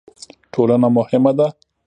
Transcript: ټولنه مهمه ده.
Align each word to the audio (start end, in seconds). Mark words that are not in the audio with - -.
ټولنه 0.53 0.87
مهمه 0.97 1.31
ده. 1.37 1.47